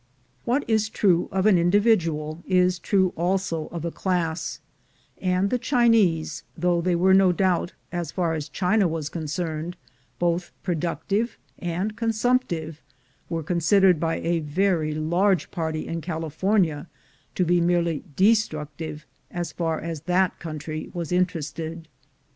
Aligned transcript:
What 0.45 0.67
is 0.67 0.89
true 0.89 1.29
of 1.31 1.45
an 1.45 1.59
individual 1.59 2.43
is 2.47 2.79
true 2.79 3.13
also 3.15 3.67
of 3.67 3.85
a 3.85 3.91
class; 3.91 4.59
and 5.19 5.51
the 5.51 5.59
Chinese, 5.59 6.41
though 6.57 6.81
they 6.81 6.95
were 6.95 7.13
no 7.13 7.31
doubt, 7.31 7.73
as 7.91 8.11
far 8.11 8.33
as 8.33 8.49
China 8.49 8.87
was 8.87 9.09
concerned, 9.09 9.77
both 10.17 10.51
productive 10.63 11.37
and 11.59 11.95
con 11.95 12.09
sumptive, 12.09 12.77
were 13.29 13.43
considered 13.43 13.99
by 13.99 14.15
a 14.21 14.39
very 14.39 14.95
large 14.95 15.51
party 15.51 15.85
in 15.85 16.01
California 16.01 16.87
to 17.35 17.45
be 17.45 17.61
merely 17.61 18.03
destructive 18.15 19.05
as 19.29 19.51
far 19.51 19.79
as 19.79 20.01
that 20.01 20.39
country 20.39 20.89
was 20.95 21.11
interested. 21.11 21.87